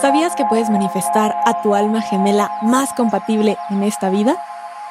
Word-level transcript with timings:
¿Sabías 0.00 0.34
que 0.36 0.44
puedes 0.44 0.70
manifestar 0.70 1.34
a 1.44 1.62
tu 1.62 1.74
alma 1.74 2.00
gemela 2.02 2.50
más 2.62 2.92
compatible 2.92 3.56
en 3.70 3.82
esta 3.82 4.10
vida? 4.10 4.36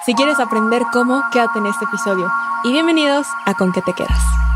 Si 0.06 0.14
quieres 0.14 0.40
aprender 0.40 0.84
cómo, 0.92 1.22
quédate 1.32 1.60
en 1.60 1.68
este 1.68 1.86
episodio. 1.86 2.28
Y 2.64 2.72
bienvenidos 2.72 3.28
a 3.46 3.54
Con 3.54 3.72
qué 3.72 3.82
te 3.82 3.94
quedas. 3.94 4.47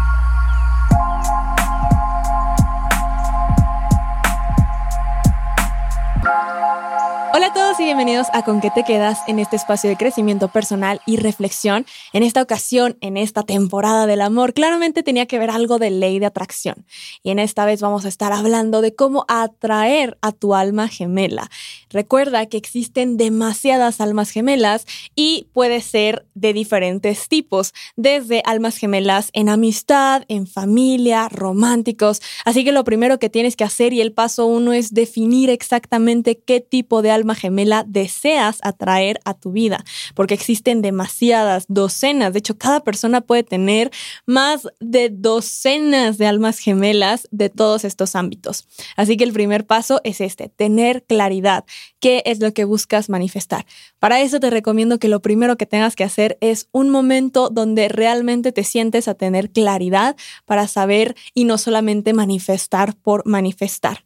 Bienvenidos 8.02 8.30
a 8.34 8.44
Con 8.44 8.62
qué 8.62 8.72
te 8.72 8.84
quedas 8.84 9.20
en 9.28 9.38
este 9.38 9.56
espacio 9.56 9.88
de 9.88 9.96
crecimiento 9.96 10.48
personal 10.48 11.02
y 11.06 11.18
reflexión. 11.18 11.86
En 12.14 12.24
esta 12.24 12.42
ocasión, 12.42 12.98
en 13.00 13.16
esta 13.16 13.44
temporada 13.44 14.08
del 14.08 14.22
amor, 14.22 14.56
claramente 14.56 15.04
tenía 15.04 15.28
que 15.28 15.38
ver 15.38 15.52
algo 15.52 15.78
de 15.78 15.92
ley 15.92 16.18
de 16.18 16.26
atracción. 16.26 16.88
Y 17.22 17.30
en 17.30 17.38
esta 17.38 17.64
vez 17.64 17.80
vamos 17.80 18.04
a 18.06 18.08
estar 18.08 18.34
hablando 18.34 18.82
de 18.82 18.96
cómo 18.96 19.24
atraer 19.28 20.18
a 20.24 20.32
tu 20.32 20.56
alma 20.56 20.88
gemela. 20.88 21.52
Recuerda 21.92 22.48
que 22.48 22.58
existen 22.58 23.18
demasiadas 23.18 24.02
almas 24.02 24.32
gemelas 24.32 24.88
y 25.16 25.46
puede 25.54 25.80
ser 25.82 26.26
de 26.34 26.54
diferentes 26.54 27.28
tipos, 27.28 27.72
desde 27.98 28.42
almas 28.46 28.78
gemelas 28.78 29.30
en 29.34 29.48
amistad, 29.48 30.24
en 30.28 30.48
familia, 30.48 31.30
románticos. 31.30 32.20
Así 32.46 32.64
que 32.64 32.72
lo 32.72 32.84
primero 32.84 33.20
que 33.20 33.30
tienes 33.30 33.56
que 33.56 33.64
hacer 33.64 33.94
y 33.94 34.02
el 34.02 34.12
paso 34.12 34.48
uno 34.48 34.74
es 34.74 34.92
definir 34.92 35.52
exactamente 35.52 36.40
qué 36.40 36.62
tipo 36.62 37.04
de 37.04 37.12
alma 37.12 37.36
gemela 37.36 37.86
deseas 37.92 38.60
atraer 38.62 39.20
a 39.26 39.34
tu 39.34 39.52
vida, 39.52 39.84
porque 40.16 40.34
existen 40.34 40.82
demasiadas, 40.82 41.66
docenas, 41.68 42.34
de 42.34 42.40
hecho 42.40 42.58
cada 42.58 42.82
persona 42.82 43.22
puede 43.22 43.44
tener 43.44 43.92
más 44.26 44.68
de 44.80 45.10
docenas 45.10 46.18
de 46.18 46.28
almas 46.28 46.60
gemelas 46.60 47.28
de 47.32 47.50
todos 47.50 47.84
estos 47.84 48.16
ámbitos. 48.16 48.68
Así 48.96 49.18
que 49.18 49.24
el 49.24 49.34
primer 49.34 49.66
paso 49.66 50.02
es 50.04 50.22
este, 50.22 50.50
tener 50.50 51.04
claridad. 51.04 51.66
¿Qué 52.00 52.24
es 52.26 52.40
lo 52.40 52.54
que 52.54 52.66
buscas 52.66 53.10
manifestar? 53.10 53.66
Para 54.00 54.22
eso 54.22 54.40
te 54.40 54.50
recomiendo 54.50 55.00
que 55.00 55.08
lo 55.08 55.22
primero 55.22 55.58
que 55.58 55.66
tengas 55.66 55.96
que 55.96 56.04
hacer 56.04 56.38
es 56.42 56.68
un 56.72 56.90
momento 56.90 57.50
donde 57.50 57.90
realmente 57.90 58.52
te 58.52 58.64
sientes 58.64 59.08
a 59.08 59.14
tener 59.14 59.52
claridad 59.52 60.16
para 60.46 60.68
saber 60.68 61.16
y 61.34 61.46
no 61.46 61.58
solamente 61.58 62.14
manifestar 62.14 62.96
por 62.96 63.26
manifestar. 63.26 64.06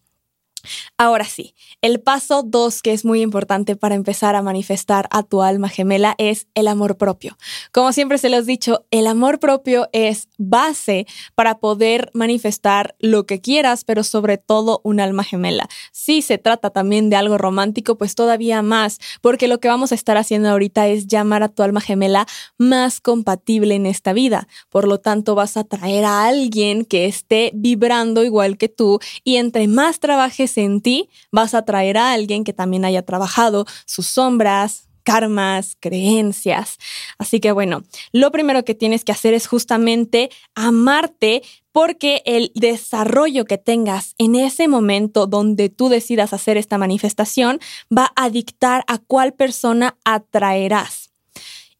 Ahora 0.97 1.25
sí, 1.25 1.55
el 1.81 2.01
paso 2.01 2.43
dos 2.43 2.81
que 2.81 2.93
es 2.93 3.05
muy 3.05 3.21
importante 3.21 3.75
para 3.75 3.95
empezar 3.95 4.35
a 4.35 4.41
manifestar 4.41 5.07
a 5.11 5.23
tu 5.23 5.41
alma 5.41 5.69
gemela 5.69 6.15
es 6.17 6.47
el 6.55 6.67
amor 6.67 6.97
propio. 6.97 7.37
Como 7.71 7.91
siempre 7.93 8.17
se 8.17 8.29
lo 8.29 8.37
he 8.37 8.43
dicho, 8.43 8.85
el 8.91 9.07
amor 9.07 9.39
propio 9.39 9.89
es 9.91 10.29
base 10.37 11.05
para 11.35 11.59
poder 11.59 12.09
manifestar 12.13 12.95
lo 12.99 13.25
que 13.25 13.41
quieras, 13.41 13.83
pero 13.83 14.03
sobre 14.03 14.37
todo 14.37 14.81
un 14.83 14.99
alma 14.99 15.23
gemela. 15.23 15.67
Si 15.91 16.21
se 16.21 16.37
trata 16.37 16.69
también 16.69 17.09
de 17.09 17.15
algo 17.15 17.37
romántico, 17.37 17.97
pues 17.97 18.15
todavía 18.15 18.61
más, 18.61 18.99
porque 19.21 19.47
lo 19.47 19.59
que 19.59 19.67
vamos 19.67 19.91
a 19.91 19.95
estar 19.95 20.17
haciendo 20.17 20.49
ahorita 20.49 20.87
es 20.87 21.07
llamar 21.07 21.43
a 21.43 21.49
tu 21.49 21.63
alma 21.63 21.81
gemela 21.81 22.27
más 22.57 23.01
compatible 23.01 23.75
en 23.75 23.85
esta 23.85 24.13
vida. 24.13 24.47
Por 24.69 24.87
lo 24.87 24.99
tanto, 24.99 25.35
vas 25.35 25.57
a 25.57 25.63
traer 25.63 26.05
a 26.05 26.25
alguien 26.25 26.85
que 26.85 27.05
esté 27.05 27.51
vibrando 27.53 28.23
igual 28.23 28.57
que 28.57 28.69
tú 28.69 28.99
y 29.23 29.37
entre 29.37 29.67
más 29.67 29.99
trabajes 29.99 30.54
en 30.57 30.81
ti, 30.81 31.09
vas 31.31 31.53
a 31.53 31.63
traer 31.63 31.97
a 31.97 32.13
alguien 32.13 32.43
que 32.43 32.53
también 32.53 32.85
haya 32.85 33.03
trabajado 33.03 33.65
sus 33.85 34.07
sombras, 34.07 34.87
karmas, 35.05 35.77
creencias. 35.79 36.77
Así 37.17 37.39
que 37.39 37.53
bueno, 37.53 37.83
lo 38.11 38.31
primero 38.31 38.65
que 38.65 38.75
tienes 38.75 39.05
que 39.05 39.13
hacer 39.13 39.33
es 39.33 39.47
justamente 39.47 40.29
amarte 40.55 41.43
porque 41.71 42.21
el 42.25 42.51
desarrollo 42.55 43.45
que 43.45 43.57
tengas 43.57 44.15
en 44.17 44.35
ese 44.35 44.67
momento 44.67 45.27
donde 45.27 45.69
tú 45.69 45.89
decidas 45.89 46.33
hacer 46.33 46.57
esta 46.57 46.77
manifestación 46.77 47.59
va 47.95 48.11
a 48.15 48.29
dictar 48.29 48.83
a 48.87 48.97
cuál 48.97 49.33
persona 49.33 49.97
atraerás. 50.03 51.11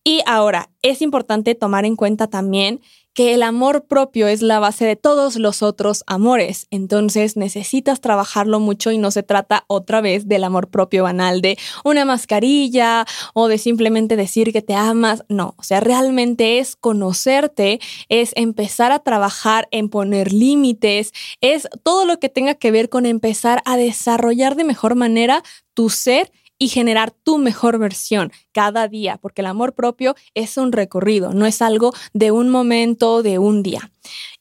Y 0.04 0.22
ahora, 0.28 0.70
es 0.84 1.02
importante 1.02 1.56
tomar 1.56 1.84
en 1.84 1.96
cuenta 1.96 2.28
también 2.28 2.82
que 3.16 3.34
el 3.34 3.44
amor 3.44 3.86
propio 3.86 4.28
es 4.28 4.42
la 4.42 4.60
base 4.60 4.86
de 4.86 4.98
todos 4.98 5.38
los 5.38 5.64
otros 5.64 6.04
amores. 6.06 6.68
Entonces 6.70 7.38
necesitas 7.38 8.02
trabajarlo 8.02 8.60
mucho 8.60 8.92
y 8.92 8.98
no 8.98 9.10
se 9.10 9.24
trata 9.24 9.64
otra 9.68 10.02
vez 10.02 10.28
del 10.28 10.44
amor 10.44 10.70
propio 10.70 11.04
banal 11.04 11.42
de 11.42 11.58
una 11.86 12.04
mascarilla 12.04 13.06
o 13.34 13.48
de 13.48 13.58
simplemente 13.58 14.18
decir 14.18 14.52
que 14.52 14.62
te 14.62 14.76
amas. 14.76 15.24
No, 15.30 15.56
o 15.58 15.64
sea, 15.64 15.80
realmente 15.80 16.60
es 16.60 16.76
conocerte, 16.76 17.80
es 18.10 18.34
empezar 18.36 18.92
a 18.92 19.00
trabajar 19.00 19.70
en 19.72 19.88
poner 19.88 20.34
límites, 20.34 21.14
es 21.40 21.70
todo 21.84 22.06
lo 22.06 22.20
que 22.20 22.28
tenga 22.28 22.56
que 22.56 22.72
ver 22.72 22.90
con 22.90 23.06
empezar 23.06 23.62
a 23.64 23.78
desarrollar 23.78 24.58
de 24.58 24.66
mejor 24.66 24.96
manera 24.96 25.42
tu 25.74 25.90
ser 25.90 26.32
y 26.58 26.70
generar 26.70 27.12
tu 27.12 27.38
mejor 27.38 27.78
versión 27.78 28.32
cada 28.52 28.88
día, 28.88 29.18
porque 29.18 29.42
el 29.42 29.48
amor 29.48 29.74
propio 29.74 30.16
es 30.34 30.58
un 30.58 30.72
recorrido, 30.72 31.34
no 31.34 31.46
es 31.46 31.62
algo 31.62 31.94
de 32.14 32.32
un 32.32 32.50
momento, 32.50 33.24
de 33.24 33.40
un 33.40 33.64
día. 33.64 33.92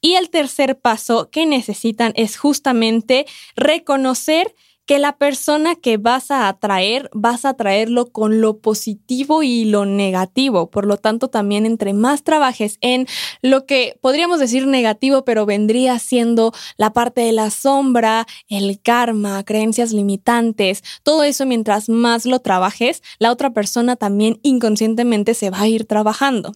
Y 0.01 0.15
el 0.15 0.31
tercer 0.31 0.79
paso 0.79 1.31
que 1.31 1.47
necesitan 1.47 2.13
es 2.17 2.37
justamente 2.37 3.27
reconocer 3.57 4.55
que 4.87 4.99
la 4.99 5.17
persona 5.17 5.75
que 5.77 5.97
vas 5.97 6.31
a 6.31 6.49
atraer, 6.49 7.09
vas 7.13 7.45
a 7.45 7.51
atraerlo 7.51 8.13
con 8.13 8.41
lo 8.41 8.59
positivo 8.59 9.43
y 9.43 9.65
lo 9.65 9.87
negativo. 9.87 10.71
Por 10.71 10.87
lo 10.87 10.97
tanto, 10.97 11.29
también 11.29 11.67
entre 11.67 11.95
más 11.95 12.23
trabajes 12.23 12.79
en 12.81 13.07
lo 13.41 13.67
que 13.67 13.99
podríamos 14.01 14.41
decir 14.41 14.67
negativo, 14.67 15.25
pero 15.25 15.47
vendría 15.47 15.99
siendo 15.99 16.53
la 16.77 16.93
parte 16.93 17.23
de 17.23 17.33
la 17.33 17.51
sombra, 17.51 18.27
el 18.49 18.81
karma, 18.81 19.43
creencias 19.45 19.93
limitantes, 19.93 20.83
todo 21.03 21.25
eso 21.25 21.47
mientras 21.47 21.89
más 21.89 22.27
lo 22.27 22.41
trabajes, 22.41 23.03
la 23.19 23.33
otra 23.33 23.53
persona 23.53 23.97
también 23.97 24.39
inconscientemente 24.43 25.35
se 25.35 25.51
va 25.51 25.61
a 25.61 25.69
ir 25.69 25.87
trabajando. 25.87 26.53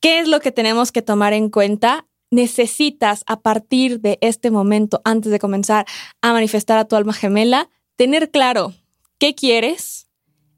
¿Qué 0.00 0.18
es 0.18 0.28
lo 0.28 0.40
que 0.40 0.50
tenemos 0.50 0.90
que 0.90 1.02
tomar 1.02 1.32
en 1.32 1.48
cuenta? 1.48 2.06
Necesitas 2.32 3.22
a 3.26 3.40
partir 3.40 4.00
de 4.00 4.18
este 4.22 4.50
momento, 4.50 5.00
antes 5.04 5.30
de 5.30 5.38
comenzar 5.38 5.86
a 6.22 6.32
manifestar 6.32 6.78
a 6.78 6.86
tu 6.86 6.96
alma 6.96 7.12
gemela, 7.12 7.68
tener 7.94 8.30
claro 8.30 8.74
qué 9.18 9.34
quieres 9.36 10.08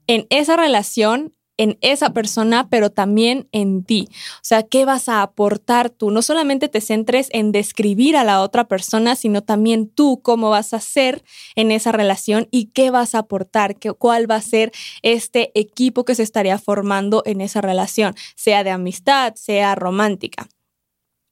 en 0.07 0.27
esa 0.31 0.57
relación, 0.57 1.35
en 1.57 1.77
esa 1.81 2.13
persona, 2.13 2.69
pero 2.71 2.91
también 2.91 3.49
en 3.51 3.85
ti. 3.85 4.09
O 4.37 4.41
sea, 4.43 4.63
¿qué 4.63 4.85
vas 4.85 5.09
a 5.09 5.23
aportar 5.23 5.91
tú? 5.91 6.11
No 6.11 6.23
solamente 6.23 6.69
te 6.69 6.81
centres 6.81 7.29
en 7.33 7.51
describir 7.51 8.17
a 8.17 8.25
la 8.25 8.41
otra 8.41 8.69
persona, 8.69 9.17
sino 9.17 9.43
también 9.43 9.89
tú 9.89 10.21
cómo 10.23 10.51
vas 10.51 10.75
a 10.75 10.81
ser 10.81 11.25
en 11.57 11.73
esa 11.73 11.91
relación 11.91 12.49
y 12.53 12.67
qué 12.67 12.91
vas 12.91 13.15
a 13.15 13.19
aportar, 13.19 13.77
qué, 13.77 13.93
cuál 13.93 14.31
va 14.31 14.37
a 14.37 14.43
ser 14.43 14.73
este 15.03 15.51
equipo 15.59 16.05
que 16.05 16.15
se 16.15 16.23
estaría 16.23 16.59
formando 16.59 17.23
en 17.27 17.41
esa 17.41 17.61
relación, 17.61 18.15
sea 18.37 18.63
de 18.63 18.71
amistad, 18.71 19.35
sea 19.35 19.75
romántica. 19.75 20.49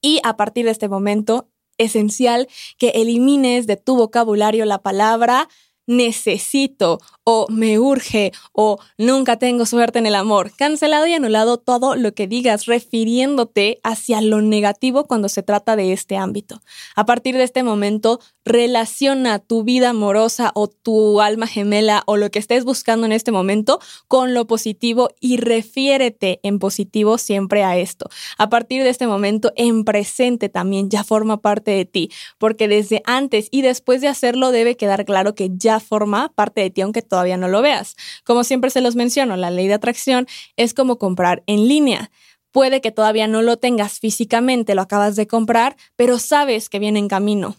Y 0.02 0.20
a 0.24 0.36
partir 0.36 0.66
de 0.66 0.72
este 0.72 0.88
momento, 0.88 1.48
esencial 1.78 2.48
que 2.78 2.90
elimines 2.90 3.66
de 3.66 3.76
tu 3.76 3.96
vocabulario 3.96 4.64
la 4.64 4.82
palabra 4.82 5.48
necesito 5.86 7.00
o 7.24 7.46
me 7.48 7.78
urge 7.78 8.32
o 8.52 8.78
nunca 8.98 9.38
tengo 9.38 9.66
suerte 9.66 9.98
en 9.98 10.06
el 10.06 10.14
amor. 10.14 10.52
Cancelado 10.56 11.06
y 11.06 11.14
anulado 11.14 11.58
todo 11.58 11.94
lo 11.94 12.14
que 12.14 12.26
digas 12.26 12.66
refiriéndote 12.66 13.78
hacia 13.82 14.20
lo 14.20 14.42
negativo 14.42 15.06
cuando 15.06 15.28
se 15.28 15.42
trata 15.42 15.76
de 15.76 15.92
este 15.92 16.16
ámbito. 16.16 16.60
A 16.96 17.06
partir 17.06 17.36
de 17.36 17.44
este 17.44 17.62
momento, 17.62 18.20
relaciona 18.44 19.38
tu 19.38 19.62
vida 19.62 19.90
amorosa 19.90 20.50
o 20.54 20.66
tu 20.68 21.20
alma 21.20 21.46
gemela 21.46 22.02
o 22.06 22.16
lo 22.16 22.30
que 22.30 22.38
estés 22.38 22.64
buscando 22.64 23.06
en 23.06 23.12
este 23.12 23.30
momento 23.30 23.80
con 24.08 24.34
lo 24.34 24.46
positivo 24.46 25.10
y 25.20 25.36
refiérete 25.36 26.40
en 26.42 26.58
positivo 26.58 27.18
siempre 27.18 27.62
a 27.62 27.76
esto. 27.76 28.08
A 28.38 28.50
partir 28.50 28.82
de 28.82 28.90
este 28.90 29.06
momento, 29.06 29.52
en 29.56 29.84
presente 29.84 30.48
también 30.48 30.90
ya 30.90 31.04
forma 31.04 31.40
parte 31.40 31.70
de 31.70 31.84
ti, 31.84 32.10
porque 32.38 32.68
desde 32.68 33.02
antes 33.04 33.48
y 33.50 33.62
después 33.62 34.00
de 34.00 34.08
hacerlo 34.08 34.50
debe 34.50 34.76
quedar 34.76 35.04
claro 35.04 35.34
que 35.34 35.50
ya 35.54 35.78
forma 35.82 36.32
parte 36.34 36.62
de 36.62 36.70
ti 36.70 36.80
aunque 36.80 37.02
todavía 37.02 37.36
no 37.36 37.48
lo 37.48 37.60
veas. 37.60 37.96
Como 38.24 38.44
siempre 38.44 38.70
se 38.70 38.80
los 38.80 38.96
menciono, 38.96 39.36
la 39.36 39.50
ley 39.50 39.68
de 39.68 39.74
atracción 39.74 40.26
es 40.56 40.72
como 40.72 40.98
comprar 40.98 41.42
en 41.46 41.68
línea. 41.68 42.10
Puede 42.50 42.80
que 42.80 42.92
todavía 42.92 43.26
no 43.26 43.42
lo 43.42 43.58
tengas 43.58 43.98
físicamente, 43.98 44.74
lo 44.74 44.82
acabas 44.82 45.16
de 45.16 45.26
comprar, 45.26 45.76
pero 45.96 46.18
sabes 46.18 46.68
que 46.68 46.78
viene 46.78 46.98
en 46.98 47.08
camino. 47.08 47.56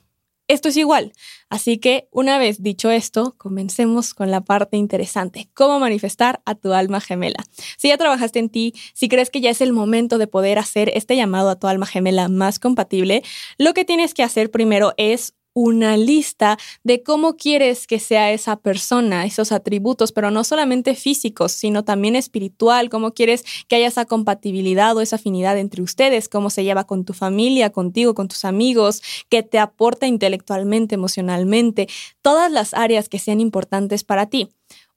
Esto 0.48 0.70
es 0.70 0.78
igual. 0.78 1.14
Así 1.50 1.78
que 1.78 2.10
una 2.12 2.38
vez 2.38 2.62
dicho 2.62 2.92
esto, 2.92 3.36
comencemos 3.38 4.14
con 4.14 4.30
la 4.30 4.42
parte 4.42 4.76
interesante, 4.76 5.50
cómo 5.54 5.80
manifestar 5.80 6.42
a 6.46 6.56
tu 6.56 6.74
alma 6.74 7.00
gemela. 7.00 7.44
Si 7.78 7.88
ya 7.88 7.98
trabajaste 7.98 8.40
en 8.40 8.50
ti, 8.50 8.74
si 8.94 9.08
crees 9.08 9.30
que 9.30 9.40
ya 9.40 9.50
es 9.50 9.62
el 9.62 9.72
momento 9.72 10.18
de 10.18 10.28
poder 10.28 10.60
hacer 10.60 10.92
este 10.96 11.16
llamado 11.16 11.50
a 11.50 11.56
tu 11.56 11.68
alma 11.68 11.86
gemela 11.86 12.28
más 12.28 12.60
compatible, 12.60 13.24
lo 13.58 13.74
que 13.74 13.86
tienes 13.86 14.14
que 14.14 14.24
hacer 14.24 14.52
primero 14.52 14.94
es 14.98 15.34
una 15.54 15.98
lista 15.98 16.58
de 16.84 17.04
cómo 17.04 17.36
quieres 17.38 17.88
que 17.88 18.00
sea 18.00 18.32
esa 18.32 18.56
persona, 18.58 19.26
esos 19.26 19.52
atributos, 19.52 20.12
pero 20.12 20.32
no 20.32 20.44
solamente 20.44 20.96
físicos, 20.96 21.52
sino 21.52 21.84
también 21.84 22.16
espiritual, 22.16 22.90
cómo 22.90 23.14
quieres 23.14 23.44
que 23.68 23.76
haya 23.76 23.88
esa 23.88 24.06
compatibilidad 24.06 24.96
o 24.96 25.02
esa 25.02 25.18
afinidad 25.18 25.58
entre 25.58 25.82
ustedes, 25.82 26.30
cómo 26.30 26.50
se 26.50 26.64
lleva 26.64 26.86
con 26.86 27.06
tu 27.06 27.14
familia, 27.14 27.72
contigo, 27.72 28.16
con 28.16 28.28
tus 28.28 28.46
amigos, 28.46 29.02
que 29.30 29.44
te 29.44 29.60
aporta 29.60 30.08
intelectualmente, 30.08 30.96
emocionalmente, 30.96 31.88
todas 32.22 32.52
las 32.52 32.74
áreas 32.74 33.10
que 33.10 33.20
sean 33.20 33.40
importantes 33.40 34.04
para 34.04 34.28
ti. 34.28 34.50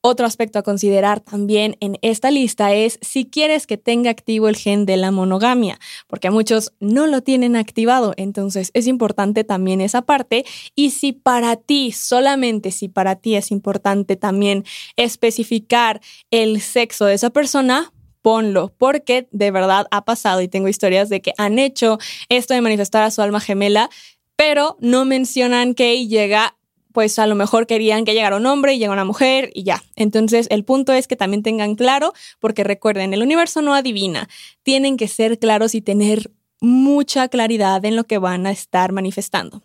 Otro 0.09 0.25
aspecto 0.25 0.61
a 0.61 0.63
considerar 0.63 1.19
también 1.19 1.77
en 1.81 1.99
esta 2.01 2.31
lista 2.31 2.73
es 2.73 3.01
si 3.03 3.25
quieres 3.25 3.67
que 3.67 3.77
tenga 3.77 4.09
activo 4.09 4.47
el 4.47 4.55
gen 4.55 4.87
de 4.87 4.97
la 4.97 5.11
monogamia, 5.11 5.81
porque 6.07 6.31
muchos 6.31 6.73
no 6.79 7.09
lo 7.09 7.23
tienen 7.23 7.57
activado, 7.57 8.15
entonces 8.17 8.71
es 8.75 8.87
importante 8.87 9.43
también 9.43 9.81
esa 9.81 10.03
parte. 10.03 10.45
Y 10.77 10.91
si 10.91 11.13
para 11.13 11.57
ti, 11.57 11.91
solamente 11.91 12.71
si 12.71 12.87
para 12.87 13.17
ti 13.17 13.35
es 13.35 13.51
importante 13.51 14.15
también 14.15 14.65
especificar 14.95 16.01
el 16.31 16.61
sexo 16.61 17.07
de 17.07 17.15
esa 17.15 17.31
persona, 17.31 17.93
ponlo, 18.23 18.73
porque 18.79 19.27
de 19.33 19.51
verdad 19.51 19.89
ha 19.91 20.05
pasado 20.05 20.41
y 20.41 20.47
tengo 20.47 20.69
historias 20.69 21.09
de 21.09 21.21
que 21.21 21.33
han 21.37 21.59
hecho 21.59 21.99
esto 22.29 22.55
de 22.55 22.61
manifestar 22.61 23.03
a 23.03 23.11
su 23.11 23.23
alma 23.23 23.41
gemela, 23.41 23.91
pero 24.37 24.77
no 24.79 25.05
mencionan 25.05 25.75
que 25.75 26.07
llega 26.07 26.56
pues 26.97 27.19
a 27.19 27.27
lo 27.27 27.35
mejor 27.35 27.67
querían 27.67 28.07
que 28.07 28.15
llegara 28.15 28.39
un 28.39 28.47
hombre 28.47 28.73
y 28.73 28.79
llega 28.79 28.91
una 28.91 29.05
mujer 29.05 29.51
y 29.53 29.65
ya. 29.65 29.85
Entonces, 29.97 30.47
el 30.49 30.65
punto 30.65 30.95
es 30.95 31.07
que 31.07 31.15
también 31.15 31.43
tengan 31.43 31.75
claro, 31.75 32.15
porque 32.41 32.65
recuerden, 32.65 33.13
el 33.13 33.21
universo 33.21 33.61
no 33.61 33.75
adivina, 33.75 34.31
tienen 34.63 34.97
que 34.97 35.07
ser 35.07 35.39
claros 35.39 35.75
y 35.75 35.83
tener 35.83 36.31
mucha 36.59 37.29
claridad 37.29 37.85
en 37.85 37.97
lo 37.97 38.05
que 38.05 38.17
van 38.17 38.47
a 38.47 38.51
estar 38.51 38.93
manifestando. 38.93 39.63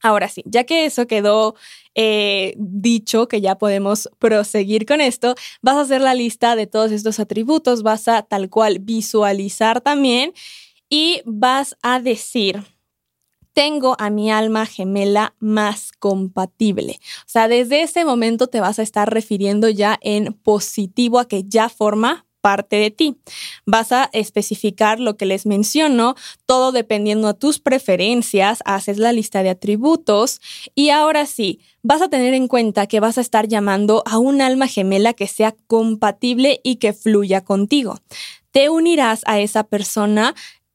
Ahora 0.00 0.28
sí, 0.28 0.44
ya 0.46 0.62
que 0.62 0.84
eso 0.84 1.08
quedó 1.08 1.56
eh, 1.96 2.54
dicho, 2.56 3.26
que 3.26 3.40
ya 3.40 3.58
podemos 3.58 4.08
proseguir 4.20 4.86
con 4.86 5.00
esto, 5.00 5.34
vas 5.62 5.74
a 5.74 5.80
hacer 5.80 6.00
la 6.00 6.14
lista 6.14 6.54
de 6.54 6.68
todos 6.68 6.92
estos 6.92 7.18
atributos, 7.18 7.82
vas 7.82 8.06
a 8.06 8.22
tal 8.22 8.50
cual 8.50 8.78
visualizar 8.78 9.80
también 9.80 10.32
y 10.88 11.22
vas 11.24 11.76
a 11.82 11.98
decir, 11.98 12.62
tengo 13.52 13.96
a 13.98 14.10
mi 14.10 14.30
alma 14.30 14.66
gemela 14.66 15.34
más 15.38 15.92
compatible. 15.92 16.98
O 17.20 17.28
sea, 17.28 17.48
desde 17.48 17.82
ese 17.82 18.04
momento 18.04 18.46
te 18.46 18.60
vas 18.60 18.78
a 18.78 18.82
estar 18.82 19.12
refiriendo 19.12 19.68
ya 19.68 19.98
en 20.00 20.32
positivo 20.32 21.18
a 21.18 21.28
que 21.28 21.44
ya 21.44 21.68
forma 21.68 22.26
parte 22.42 22.76
de 22.76 22.90
ti. 22.90 23.16
Vas 23.64 23.92
a 23.92 24.10
especificar 24.12 25.00
lo 25.00 25.16
que 25.16 25.24
les 25.24 25.46
menciono, 25.46 26.16
todo 26.44 26.72
dependiendo 26.72 27.28
a 27.28 27.34
tus 27.34 27.58
preferencias, 27.58 28.58
haces 28.66 28.98
la 28.98 29.12
lista 29.12 29.42
de 29.42 29.50
atributos 29.50 30.40
y 30.74 30.90
ahora 30.90 31.24
sí, 31.24 31.60
vas 31.82 32.02
a 32.02 32.08
tener 32.08 32.34
en 32.34 32.48
cuenta 32.48 32.86
que 32.86 33.00
vas 33.00 33.16
a 33.16 33.22
estar 33.22 33.48
llamando 33.48 34.02
a 34.06 34.18
un 34.18 34.42
alma 34.42 34.66
gemela 34.66 35.14
que 35.14 35.28
sea 35.28 35.54
compatible 35.66 36.60
y 36.64 36.76
que 36.76 36.92
fluya 36.92 37.42
contigo. 37.42 38.00
Te 38.50 38.68
unirás 38.68 39.22
a 39.24 39.40
esa 39.40 39.64
persona 39.64 40.34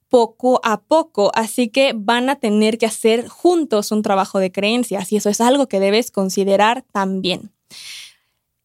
poco 0.09 0.59
a 0.63 0.81
poco, 0.81 1.31
así 1.35 1.69
que 1.69 1.93
van 1.95 2.29
a 2.29 2.37
tener 2.37 2.77
que 2.77 2.85
hacer 2.85 3.27
juntos 3.27 3.91
un 3.91 4.01
trabajo 4.01 4.39
de 4.39 4.51
creencias 4.51 5.11
y 5.11 5.17
eso 5.17 5.29
es 5.29 5.41
algo 5.41 5.67
que 5.67 5.79
debes 5.79 6.11
considerar 6.11 6.83
también. 6.91 7.51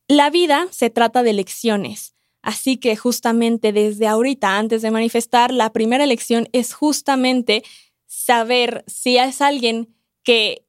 La 0.08 0.30
vida 0.30 0.66
se 0.70 0.90
trata 0.90 1.22
de 1.22 1.32
lecciones, 1.32 2.14
así 2.42 2.76
que 2.76 2.96
justamente 2.96 3.72
desde 3.72 4.06
ahorita, 4.06 4.58
antes 4.58 4.82
de 4.82 4.90
manifestar, 4.90 5.52
la 5.52 5.72
primera 5.72 6.06
lección 6.06 6.48
es 6.52 6.74
justamente 6.74 7.62
saber 8.06 8.84
si 8.86 9.16
es 9.16 9.40
alguien 9.40 9.94
que 10.22 10.64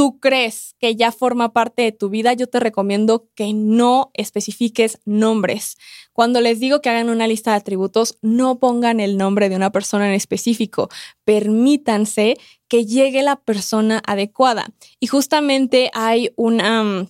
tú 0.00 0.18
crees 0.18 0.74
que 0.78 0.96
ya 0.96 1.12
forma 1.12 1.52
parte 1.52 1.82
de 1.82 1.92
tu 1.92 2.08
vida, 2.08 2.32
yo 2.32 2.46
te 2.46 2.58
recomiendo 2.58 3.28
que 3.34 3.52
no 3.52 4.10
especifiques 4.14 4.98
nombres. 5.04 5.76
Cuando 6.14 6.40
les 6.40 6.58
digo 6.58 6.80
que 6.80 6.88
hagan 6.88 7.10
una 7.10 7.26
lista 7.26 7.50
de 7.50 7.58
atributos, 7.58 8.16
no 8.22 8.58
pongan 8.58 8.98
el 8.98 9.18
nombre 9.18 9.50
de 9.50 9.56
una 9.56 9.72
persona 9.72 10.08
en 10.08 10.14
específico. 10.14 10.88
Permítanse 11.26 12.38
que 12.66 12.86
llegue 12.86 13.22
la 13.22 13.36
persona 13.36 14.00
adecuada. 14.06 14.70
Y 15.00 15.06
justamente 15.06 15.90
hay 15.92 16.32
una 16.34 16.82
mm, 16.82 17.08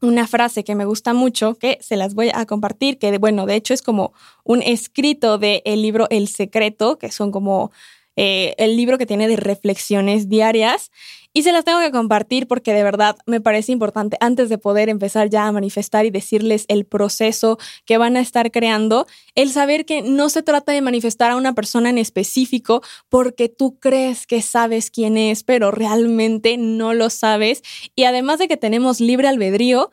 una 0.00 0.26
frase 0.26 0.64
que 0.64 0.74
me 0.74 0.86
gusta 0.86 1.14
mucho, 1.14 1.54
que 1.54 1.78
se 1.80 1.96
las 1.96 2.14
voy 2.14 2.32
a 2.34 2.46
compartir, 2.46 2.98
que 2.98 3.16
bueno, 3.18 3.46
de 3.46 3.54
hecho 3.54 3.74
es 3.74 3.80
como 3.80 4.12
un 4.42 4.60
escrito 4.60 5.38
del 5.38 5.62
libro 5.64 6.08
El 6.10 6.26
Secreto, 6.26 6.98
que 6.98 7.12
son 7.12 7.30
como 7.30 7.70
eh, 8.16 8.54
el 8.58 8.76
libro 8.76 8.98
que 8.98 9.06
tiene 9.06 9.28
de 9.28 9.36
reflexiones 9.36 10.28
diarias. 10.28 10.90
Y 11.36 11.42
se 11.42 11.50
las 11.50 11.64
tengo 11.64 11.80
que 11.80 11.90
compartir 11.90 12.46
porque 12.46 12.72
de 12.72 12.84
verdad 12.84 13.16
me 13.26 13.40
parece 13.40 13.72
importante 13.72 14.16
antes 14.20 14.48
de 14.48 14.56
poder 14.56 14.88
empezar 14.88 15.30
ya 15.30 15.48
a 15.48 15.52
manifestar 15.52 16.06
y 16.06 16.10
decirles 16.10 16.64
el 16.68 16.86
proceso 16.86 17.58
que 17.86 17.98
van 17.98 18.16
a 18.16 18.20
estar 18.20 18.52
creando, 18.52 19.08
el 19.34 19.50
saber 19.50 19.84
que 19.84 20.00
no 20.02 20.28
se 20.28 20.44
trata 20.44 20.70
de 20.70 20.80
manifestar 20.80 21.32
a 21.32 21.36
una 21.36 21.52
persona 21.52 21.90
en 21.90 21.98
específico 21.98 22.82
porque 23.08 23.48
tú 23.48 23.80
crees 23.80 24.28
que 24.28 24.42
sabes 24.42 24.92
quién 24.92 25.16
es, 25.16 25.42
pero 25.42 25.72
realmente 25.72 26.56
no 26.56 26.94
lo 26.94 27.10
sabes. 27.10 27.62
Y 27.96 28.04
además 28.04 28.38
de 28.38 28.46
que 28.46 28.56
tenemos 28.56 29.00
libre 29.00 29.26
albedrío, 29.26 29.90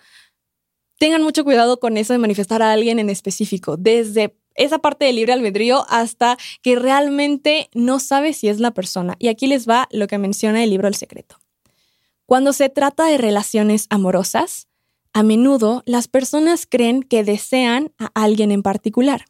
tengan 1.00 1.23
mucho 1.23 1.44
cuidado 1.44 1.79
con 1.79 1.97
eso 1.97 2.13
de 2.13 2.19
manifestar 2.19 2.62
a 2.62 2.71
alguien 2.71 3.00
en 3.00 3.09
específico, 3.09 3.77
desde 3.77 4.35
esa 4.56 4.80
parte 4.80 5.06
del 5.06 5.15
libre 5.15 5.33
albedrío 5.33 5.86
hasta 5.89 6.38
que 6.62 6.75
realmente 6.75 7.69
no 7.74 8.00
sabes 8.00 8.38
si 8.38 8.48
es 8.48 8.59
la 8.59 8.71
persona. 8.71 9.15
Y 9.19 9.27
aquí 9.27 9.48
les 9.48 9.68
va 9.68 9.88
lo 9.92 10.07
que 10.07 10.18
menciona 10.18 10.63
el 10.63 10.69
libro 10.69 10.88
El 10.88 10.95
Secreto. 10.95 11.39
Cuando 12.25 12.53
se 12.53 12.69
trata 12.69 13.06
de 13.06 13.18
relaciones 13.18 13.88
amorosas, 13.89 14.68
a 15.13 15.24
menudo 15.24 15.83
las 15.86 16.07
personas 16.07 16.65
creen 16.65 17.03
que 17.03 17.24
desean 17.24 17.92
a 17.98 18.12
alguien 18.13 18.51
en 18.51 18.63
particular. 18.63 19.25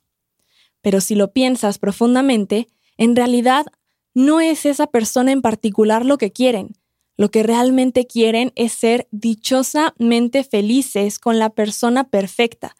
Pero 0.81 1.01
si 1.01 1.15
lo 1.15 1.31
piensas 1.31 1.79
profundamente, 1.79 2.67
en 2.97 3.15
realidad 3.15 3.65
no 4.13 4.41
es 4.41 4.65
esa 4.65 4.87
persona 4.87 5.31
en 5.31 5.41
particular 5.41 6.05
lo 6.05 6.17
que 6.17 6.31
quieren. 6.31 6.75
Lo 7.17 7.29
que 7.29 7.43
realmente 7.43 8.07
quieren 8.07 8.51
es 8.55 8.73
ser 8.73 9.07
dichosamente 9.11 10.43
felices 10.43 11.19
con 11.19 11.39
la 11.39 11.49
persona 11.49 12.09
perfecta. 12.09 12.75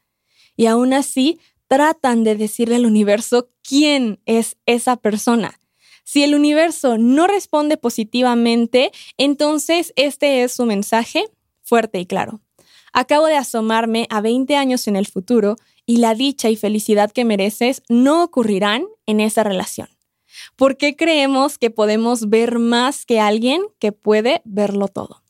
Y 0.55 0.65
aún 0.65 0.93
así 0.93 1.39
tratan 1.71 2.25
de 2.25 2.35
decirle 2.35 2.75
al 2.75 2.85
universo 2.85 3.47
quién 3.63 4.19
es 4.25 4.57
esa 4.65 4.97
persona. 4.97 5.57
Si 6.03 6.21
el 6.21 6.35
universo 6.35 6.97
no 6.97 7.27
responde 7.27 7.77
positivamente, 7.77 8.91
entonces 9.17 9.93
este 9.95 10.43
es 10.43 10.51
su 10.51 10.65
mensaje 10.65 11.23
fuerte 11.61 12.01
y 12.01 12.05
claro. 12.05 12.41
Acabo 12.91 13.27
de 13.27 13.37
asomarme 13.37 14.05
a 14.09 14.19
20 14.19 14.53
años 14.57 14.85
en 14.89 14.97
el 14.97 15.07
futuro 15.07 15.55
y 15.85 15.99
la 15.99 16.13
dicha 16.13 16.49
y 16.49 16.57
felicidad 16.57 17.09
que 17.09 17.23
mereces 17.23 17.83
no 17.87 18.21
ocurrirán 18.21 18.83
en 19.05 19.21
esa 19.21 19.45
relación. 19.45 19.87
¿Por 20.57 20.75
qué 20.75 20.97
creemos 20.97 21.57
que 21.57 21.69
podemos 21.69 22.27
ver 22.27 22.59
más 22.59 23.05
que 23.05 23.21
alguien 23.21 23.61
que 23.79 23.93
puede 23.93 24.41
verlo 24.43 24.89
todo? 24.89 25.20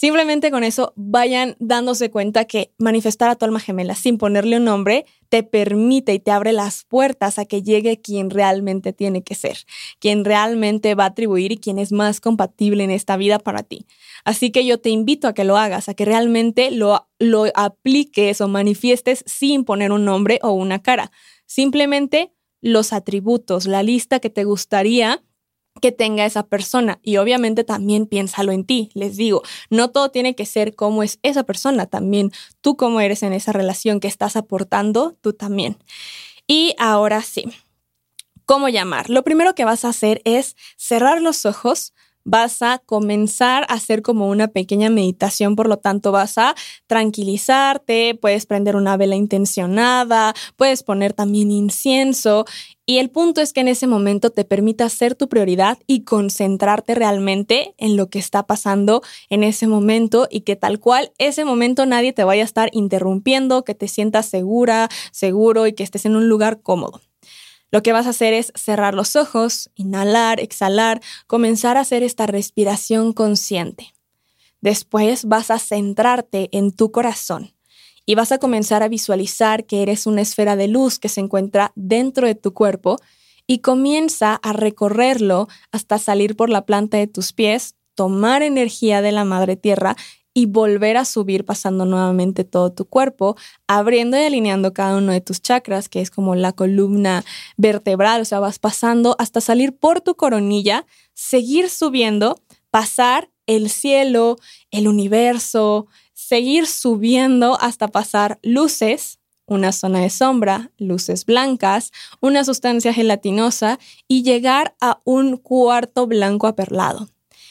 Simplemente 0.00 0.52
con 0.52 0.62
eso 0.62 0.92
vayan 0.94 1.56
dándose 1.58 2.08
cuenta 2.08 2.44
que 2.44 2.72
manifestar 2.78 3.30
a 3.30 3.34
tu 3.34 3.44
alma 3.44 3.58
gemela 3.58 3.96
sin 3.96 4.16
ponerle 4.16 4.58
un 4.58 4.64
nombre 4.64 5.06
te 5.28 5.42
permite 5.42 6.14
y 6.14 6.20
te 6.20 6.30
abre 6.30 6.52
las 6.52 6.84
puertas 6.84 7.40
a 7.40 7.46
que 7.46 7.64
llegue 7.64 8.00
quien 8.00 8.30
realmente 8.30 8.92
tiene 8.92 9.24
que 9.24 9.34
ser, 9.34 9.58
quien 9.98 10.24
realmente 10.24 10.94
va 10.94 11.02
a 11.02 11.08
atribuir 11.08 11.50
y 11.50 11.56
quien 11.56 11.80
es 11.80 11.90
más 11.90 12.20
compatible 12.20 12.84
en 12.84 12.92
esta 12.92 13.16
vida 13.16 13.40
para 13.40 13.64
ti. 13.64 13.86
Así 14.24 14.52
que 14.52 14.64
yo 14.64 14.78
te 14.78 14.90
invito 14.90 15.26
a 15.26 15.34
que 15.34 15.42
lo 15.42 15.56
hagas, 15.56 15.88
a 15.88 15.94
que 15.94 16.04
realmente 16.04 16.70
lo, 16.70 17.08
lo 17.18 17.46
apliques 17.56 18.40
o 18.40 18.46
manifiestes 18.46 19.24
sin 19.26 19.64
poner 19.64 19.90
un 19.90 20.04
nombre 20.04 20.38
o 20.44 20.52
una 20.52 20.80
cara. 20.80 21.10
Simplemente 21.44 22.32
los 22.60 22.92
atributos, 22.92 23.66
la 23.66 23.82
lista 23.82 24.20
que 24.20 24.30
te 24.30 24.44
gustaría 24.44 25.24
que 25.80 25.92
tenga 25.92 26.24
esa 26.24 26.44
persona. 26.44 26.98
Y 27.02 27.16
obviamente 27.16 27.64
también 27.64 28.06
piénsalo 28.06 28.52
en 28.52 28.64
ti. 28.64 28.90
Les 28.94 29.16
digo, 29.16 29.42
no 29.70 29.90
todo 29.90 30.10
tiene 30.10 30.34
que 30.34 30.46
ser 30.46 30.74
como 30.74 31.02
es 31.02 31.18
esa 31.22 31.44
persona, 31.44 31.86
también 31.86 32.30
tú 32.60 32.76
cómo 32.76 33.00
eres 33.00 33.22
en 33.22 33.32
esa 33.32 33.52
relación 33.52 34.00
que 34.00 34.08
estás 34.08 34.36
aportando, 34.36 35.16
tú 35.20 35.32
también. 35.32 35.76
Y 36.46 36.74
ahora 36.78 37.22
sí, 37.22 37.44
¿cómo 38.46 38.68
llamar? 38.68 39.10
Lo 39.10 39.22
primero 39.22 39.54
que 39.54 39.64
vas 39.64 39.84
a 39.84 39.90
hacer 39.90 40.22
es 40.24 40.56
cerrar 40.76 41.20
los 41.20 41.44
ojos, 41.44 41.92
vas 42.24 42.62
a 42.62 42.78
comenzar 42.84 43.64
a 43.68 43.74
hacer 43.74 44.02
como 44.02 44.28
una 44.28 44.48
pequeña 44.48 44.90
meditación, 44.90 45.56
por 45.56 45.68
lo 45.68 45.78
tanto 45.78 46.12
vas 46.12 46.38
a 46.38 46.54
tranquilizarte, 46.86 48.14
puedes 48.14 48.46
prender 48.46 48.76
una 48.76 48.96
vela 48.96 49.16
intencionada, 49.16 50.34
puedes 50.56 50.82
poner 50.82 51.12
también 51.12 51.50
incienso 51.50 52.44
y 52.90 53.00
el 53.00 53.10
punto 53.10 53.42
es 53.42 53.52
que 53.52 53.60
en 53.60 53.68
ese 53.68 53.86
momento 53.86 54.30
te 54.30 54.46
permita 54.46 54.88
ser 54.88 55.14
tu 55.14 55.28
prioridad 55.28 55.78
y 55.86 56.04
concentrarte 56.04 56.94
realmente 56.94 57.74
en 57.76 57.98
lo 57.98 58.08
que 58.08 58.18
está 58.18 58.46
pasando 58.46 59.02
en 59.28 59.44
ese 59.44 59.66
momento 59.66 60.26
y 60.30 60.40
que 60.40 60.56
tal 60.56 60.80
cual 60.80 61.12
ese 61.18 61.44
momento 61.44 61.84
nadie 61.84 62.14
te 62.14 62.24
vaya 62.24 62.42
a 62.42 62.46
estar 62.46 62.70
interrumpiendo, 62.72 63.62
que 63.62 63.74
te 63.74 63.88
sientas 63.88 64.24
segura, 64.24 64.88
seguro 65.12 65.66
y 65.66 65.74
que 65.74 65.82
estés 65.82 66.06
en 66.06 66.16
un 66.16 66.30
lugar 66.30 66.62
cómodo. 66.62 67.02
Lo 67.70 67.82
que 67.82 67.92
vas 67.92 68.06
a 68.06 68.10
hacer 68.10 68.32
es 68.32 68.52
cerrar 68.54 68.94
los 68.94 69.16
ojos, 69.16 69.70
inhalar, 69.74 70.40
exhalar, 70.40 71.00
comenzar 71.26 71.76
a 71.76 71.80
hacer 71.80 72.02
esta 72.02 72.26
respiración 72.26 73.12
consciente. 73.12 73.94
Después 74.60 75.26
vas 75.26 75.50
a 75.50 75.58
centrarte 75.58 76.48
en 76.52 76.72
tu 76.72 76.90
corazón 76.90 77.52
y 78.06 78.14
vas 78.14 78.32
a 78.32 78.38
comenzar 78.38 78.82
a 78.82 78.88
visualizar 78.88 79.66
que 79.66 79.82
eres 79.82 80.06
una 80.06 80.22
esfera 80.22 80.56
de 80.56 80.66
luz 80.66 80.98
que 80.98 81.10
se 81.10 81.20
encuentra 81.20 81.72
dentro 81.74 82.26
de 82.26 82.34
tu 82.34 82.54
cuerpo 82.54 82.96
y 83.46 83.58
comienza 83.58 84.34
a 84.34 84.52
recorrerlo 84.52 85.46
hasta 85.72 85.98
salir 85.98 86.34
por 86.34 86.50
la 86.50 86.64
planta 86.64 86.96
de 86.96 87.06
tus 87.06 87.32
pies, 87.32 87.74
tomar 87.94 88.42
energía 88.42 89.02
de 89.02 89.12
la 89.12 89.24
madre 89.24 89.56
tierra 89.56 89.94
y 90.38 90.46
volver 90.46 90.96
a 90.96 91.04
subir 91.04 91.44
pasando 91.44 91.84
nuevamente 91.84 92.44
todo 92.44 92.70
tu 92.70 92.84
cuerpo, 92.84 93.36
abriendo 93.66 94.16
y 94.16 94.20
alineando 94.20 94.72
cada 94.72 94.96
uno 94.96 95.10
de 95.10 95.20
tus 95.20 95.42
chakras, 95.42 95.88
que 95.88 96.00
es 96.00 96.12
como 96.12 96.36
la 96.36 96.52
columna 96.52 97.24
vertebral, 97.56 98.20
o 98.20 98.24
sea, 98.24 98.38
vas 98.38 98.60
pasando 98.60 99.16
hasta 99.18 99.40
salir 99.40 99.76
por 99.76 100.00
tu 100.00 100.14
coronilla, 100.14 100.86
seguir 101.12 101.70
subiendo, 101.70 102.40
pasar 102.70 103.30
el 103.46 103.68
cielo, 103.68 104.36
el 104.70 104.86
universo, 104.86 105.88
seguir 106.14 106.68
subiendo 106.68 107.60
hasta 107.60 107.88
pasar 107.88 108.38
luces, 108.44 109.18
una 109.44 109.72
zona 109.72 110.02
de 110.02 110.10
sombra, 110.10 110.70
luces 110.78 111.24
blancas, 111.24 111.90
una 112.20 112.44
sustancia 112.44 112.94
gelatinosa 112.94 113.80
y 114.06 114.22
llegar 114.22 114.76
a 114.80 115.00
un 115.02 115.36
cuarto 115.36 116.06
blanco 116.06 116.46
aperlado 116.46 117.08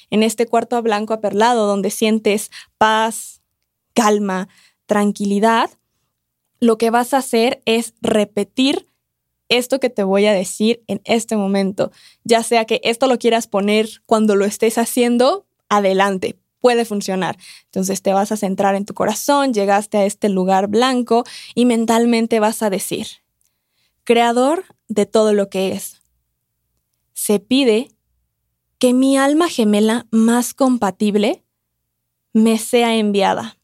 en 0.09 0.23
este 0.23 0.45
cuarto 0.45 0.81
blanco 0.81 1.13
aperlado 1.13 1.67
donde 1.67 1.89
sientes 1.89 2.51
paz, 2.77 3.41
calma, 3.93 4.47
tranquilidad, 4.85 5.69
lo 6.59 6.77
que 6.77 6.89
vas 6.89 7.13
a 7.13 7.17
hacer 7.17 7.61
es 7.65 7.93
repetir 8.01 8.87
esto 9.49 9.79
que 9.79 9.89
te 9.89 10.03
voy 10.03 10.25
a 10.25 10.33
decir 10.33 10.83
en 10.87 11.01
este 11.05 11.37
momento. 11.37 11.91
Ya 12.23 12.43
sea 12.43 12.65
que 12.65 12.81
esto 12.83 13.07
lo 13.07 13.17
quieras 13.19 13.47
poner 13.47 14.01
cuando 14.05 14.35
lo 14.35 14.45
estés 14.45 14.77
haciendo, 14.77 15.45
adelante, 15.69 16.37
puede 16.59 16.85
funcionar. 16.85 17.37
Entonces 17.65 18.01
te 18.01 18.13
vas 18.13 18.31
a 18.31 18.37
centrar 18.37 18.75
en 18.75 18.85
tu 18.85 18.93
corazón, 18.93 19.53
llegaste 19.53 19.97
a 19.97 20.05
este 20.05 20.29
lugar 20.29 20.67
blanco 20.67 21.23
y 21.55 21.65
mentalmente 21.65 22.39
vas 22.39 22.61
a 22.63 22.69
decir, 22.69 23.07
Creador 24.03 24.63
de 24.87 25.05
todo 25.05 25.33
lo 25.33 25.49
que 25.49 25.73
es, 25.73 26.01
se 27.13 27.39
pide 27.39 27.89
que 28.79 28.93
mi 28.93 29.17
alma 29.17 29.49
gemela 29.49 30.05
más 30.11 30.53
compatible 30.53 31.43
me 32.33 32.57
sea 32.57 32.95
enviada 32.95 33.57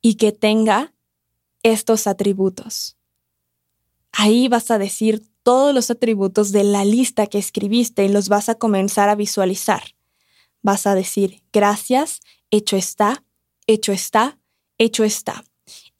y 0.00 0.14
que 0.14 0.32
tenga 0.32 0.94
estos 1.62 2.06
atributos. 2.06 2.96
Ahí 4.12 4.48
vas 4.48 4.70
a 4.70 4.78
decir 4.78 5.22
todos 5.42 5.74
los 5.74 5.90
atributos 5.90 6.52
de 6.52 6.64
la 6.64 6.84
lista 6.84 7.26
que 7.26 7.38
escribiste 7.38 8.04
y 8.04 8.08
los 8.08 8.28
vas 8.28 8.48
a 8.48 8.56
comenzar 8.56 9.08
a 9.08 9.14
visualizar. 9.14 9.82
Vas 10.62 10.86
a 10.86 10.94
decir, 10.94 11.42
gracias, 11.52 12.20
hecho 12.50 12.76
está, 12.76 13.24
hecho 13.66 13.92
está, 13.92 14.38
hecho 14.78 15.02
está. 15.02 15.44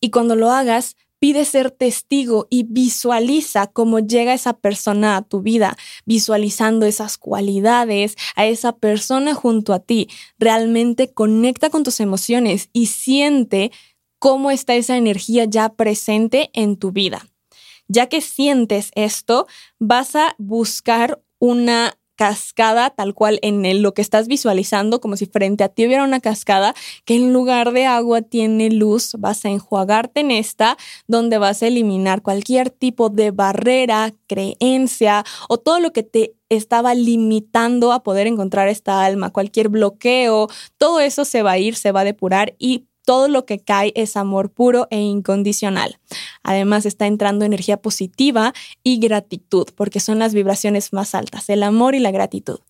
Y 0.01 0.11
cuando 0.11 0.37
lo 0.37 0.51
hagas, 0.51 0.97
Pide 1.23 1.45
ser 1.45 1.71
testigo 1.71 2.49
y 2.51 2.65
visualiza 2.65 3.69
cómo 3.69 4.01
llega 4.01 4.35
esa 4.35 4.55
persona 4.55 5.17
a 5.17 5.23
tu 5.23 5.41
vida, 5.41 5.77
visualizando 6.05 6.85
esas 6.85 7.17
cualidades, 7.17 8.17
a 8.35 8.47
esa 8.47 8.77
persona 8.77 9.33
junto 9.33 9.73
a 9.73 9.79
ti. 9.79 10.09
Realmente 10.37 11.13
conecta 11.13 11.71
con 11.71 11.85
tus 11.85 12.01
emociones 12.01 12.71
y 12.73 12.87
siente 12.87 13.71
cómo 14.19 14.51
está 14.51 14.75
esa 14.75 14.97
energía 14.97 15.45
ya 15.45 15.69
presente 15.69 16.51
en 16.55 16.77
tu 16.77 16.91
vida. 16.91 17.29
Ya 17.87 18.09
que 18.09 18.21
sientes 18.21 18.91
esto, 18.97 19.47
vas 19.79 20.17
a 20.17 20.35
buscar 20.39 21.23
una 21.39 21.97
cascada 22.23 22.91
tal 22.91 23.15
cual 23.15 23.41
en 23.43 23.83
lo 23.83 23.95
que 23.95 24.01
estás 24.01 24.29
visualizando, 24.29 25.01
como 25.01 25.17
si 25.17 25.27
frente 25.27 25.65
a 25.65 25.69
ti 25.69 25.85
hubiera 25.85 26.05
una 26.05 26.21
cascada 26.21 26.73
que 27.05 27.17
en 27.17 27.33
lugar 27.33 27.73
de 27.73 27.87
agua 27.87 28.23
tiene 28.23 28.71
luz, 28.71 29.17
vas 29.19 29.45
a 29.45 29.49
enjuagarte 29.49 30.21
en 30.21 30.31
esta, 30.31 30.77
donde 31.09 31.39
vas 31.39 31.65
a 31.65 31.67
eliminar 31.67 32.23
cualquier 32.23 32.71
tipo 32.71 33.09
de 33.09 33.33
barrera, 33.33 34.15
creencia 34.29 35.25
o 35.49 35.59
todo 35.59 35.81
lo 35.81 35.93
que 35.93 36.05
te 36.05 36.37
estaba 36.49 36.95
limitando 36.95 37.91
a 37.91 38.05
poder 38.05 38.29
encontrar 38.29 38.69
esta 38.69 39.05
alma, 39.05 39.31
cualquier 39.31 39.69
bloqueo, 39.69 40.47
todo 40.79 41.01
eso 41.01 41.25
se 41.25 41.43
va 41.43 41.53
a 41.53 41.59
ir, 41.59 41.75
se 41.75 41.91
va 41.91 42.03
a 42.03 42.05
depurar 42.05 42.55
y 42.57 42.87
todo 43.05 43.29
lo 43.29 43.47
que 43.47 43.59
cae 43.59 43.93
es 43.97 44.17
amor 44.17 44.51
puro 44.51 44.87
e 44.91 45.01
incondicional. 45.01 45.99
Además 46.43 46.87
está 46.87 47.07
entrando 47.07 47.45
energía 47.45 47.77
positiva 47.77 48.53
y 48.83 48.99
gratitud, 48.99 49.69
porque 49.75 50.01
son 50.01 50.19
las 50.19 50.35
vibraciones 50.35 50.93
más 50.93 51.15
altas, 51.15 51.49
el 51.49 51.63
amor 51.63 51.95
y 51.95 52.01
la 52.01 52.11
gratitud. 52.11 52.61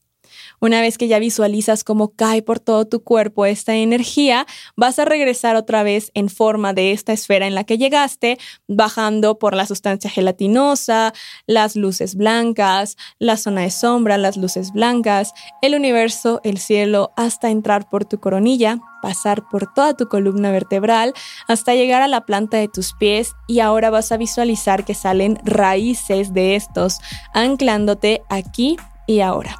Una 0.60 0.80
vez 0.80 0.96
que 0.96 1.08
ya 1.08 1.18
visualizas 1.18 1.82
cómo 1.82 2.14
cae 2.14 2.40
por 2.40 2.60
todo 2.60 2.86
tu 2.86 3.02
cuerpo 3.02 3.46
esta 3.46 3.74
energía, 3.74 4.46
vas 4.76 4.98
a 4.98 5.04
regresar 5.04 5.56
otra 5.56 5.82
vez 5.82 6.10
en 6.14 6.28
forma 6.28 6.72
de 6.72 6.92
esta 6.92 7.12
esfera 7.12 7.48
en 7.48 7.56
la 7.56 7.64
que 7.64 7.78
llegaste, 7.78 8.38
bajando 8.68 9.38
por 9.38 9.56
la 9.56 9.66
sustancia 9.66 10.08
gelatinosa, 10.08 11.12
las 11.46 11.74
luces 11.74 12.14
blancas, 12.14 12.96
la 13.18 13.36
zona 13.36 13.62
de 13.62 13.70
sombra, 13.70 14.18
las 14.18 14.36
luces 14.36 14.72
blancas, 14.72 15.32
el 15.62 15.74
universo, 15.74 16.40
el 16.44 16.58
cielo, 16.58 17.10
hasta 17.16 17.50
entrar 17.50 17.88
por 17.88 18.04
tu 18.04 18.20
coronilla, 18.20 18.78
pasar 19.02 19.46
por 19.50 19.70
toda 19.70 19.94
tu 19.94 20.08
columna 20.08 20.50
vertebral 20.50 21.12
hasta 21.48 21.74
llegar 21.74 22.00
a 22.00 22.08
la 22.08 22.22
planta 22.22 22.56
de 22.56 22.68
tus 22.68 22.94
pies 22.94 23.34
y 23.46 23.60
ahora 23.60 23.90
vas 23.90 24.12
a 24.12 24.16
visualizar 24.16 24.86
que 24.86 24.94
salen 24.94 25.38
raíces 25.44 26.32
de 26.32 26.56
estos 26.56 27.00
anclándote 27.34 28.22
aquí 28.30 28.78
y 29.06 29.20
ahora. 29.20 29.58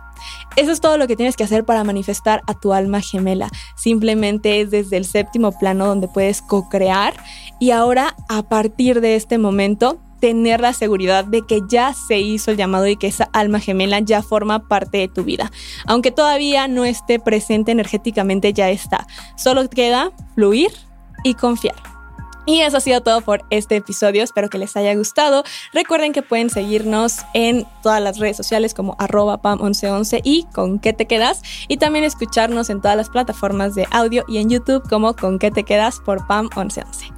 Eso 0.57 0.71
es 0.71 0.81
todo 0.81 0.99
lo 0.99 1.07
que 1.07 1.17
tienes 1.17 1.37
que 1.37 1.45
hacer 1.45 1.65
para 1.65 1.83
manifestar 1.85 2.43
a 2.47 2.55
tu 2.55 2.73
alma 2.73 3.01
gemela. 3.01 3.49
Simplemente 3.77 4.61
es 4.61 4.71
desde 4.71 4.97
el 4.97 5.05
séptimo 5.05 5.53
plano 5.59 5.87
donde 5.87 6.09
puedes 6.09 6.43
co-crear 6.43 7.15
y 7.59 7.71
ahora 7.71 8.15
a 8.29 8.43
partir 8.43 9.01
de 9.01 9.17
este 9.17 9.39
momento 9.39 9.99
tener 10.23 10.61
la 10.61 10.73
seguridad 10.73 11.25
de 11.25 11.43
que 11.43 11.63
ya 11.67 11.93
se 11.95 12.21
hizo 12.21 12.53
el 12.53 12.57
llamado 12.57 12.87
y 12.87 12.95
que 12.97 13.09
esa 13.09 13.29
alma 13.33 13.59
gemela 13.59 13.99
ya 13.99 14.23
forma 14.23 14.69
parte 14.69 14.99
de 14.99 15.09
tu 15.09 15.25
vida. 15.25 15.51
Aunque 15.85 16.13
todavía 16.13 16.69
no 16.69 16.85
esté 16.85 17.19
presente 17.19 17.73
energéticamente, 17.73 18.53
ya 18.53 18.71
está. 18.71 19.09
Solo 19.37 19.69
queda 19.69 20.13
fluir 20.37 20.71
y 21.25 21.35
confiar. 21.35 21.92
Y 22.47 22.61
eso 22.61 22.77
ha 22.77 22.81
sido 22.81 23.01
todo 23.01 23.21
por 23.21 23.45
este 23.51 23.77
episodio. 23.77 24.23
Espero 24.23 24.49
que 24.51 24.59
les 24.59 24.77
haya 24.77 24.95
gustado. 24.95 25.45
Recuerden 25.73 26.13
que 26.13 26.23
pueden 26.23 26.51
seguirnos 26.51 27.19
en 27.35 27.67
todas 27.83 28.03
las 28.03 28.19
redes 28.19 28.37
sociales 28.37 28.75
como 28.75 28.97
arroba 28.99 29.41
pam1111 29.41 30.21
y 30.25 30.45
con 30.53 30.79
qué 30.79 30.93
te 30.93 31.07
quedas. 31.07 31.43
Y 31.69 31.77
también 31.77 32.05
escucharnos 32.05 32.71
en 32.71 32.81
todas 32.81 32.97
las 32.97 33.09
plataformas 33.09 33.75
de 33.75 33.87
audio 33.91 34.25
y 34.29 34.39
en 34.39 34.51
YouTube 34.51 34.89
como 34.89 35.15
con 35.15 35.39
qué 35.39 35.51
te 35.51 35.65
quedas 35.65 36.01
por 36.01 36.21
pam1111. 36.27 37.13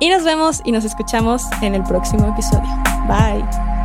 Y 0.00 0.10
nos 0.10 0.24
vemos 0.24 0.60
y 0.64 0.72
nos 0.72 0.84
escuchamos 0.84 1.42
en 1.62 1.74
el 1.74 1.82
próximo 1.82 2.28
episodio. 2.28 2.68
Bye. 3.08 3.75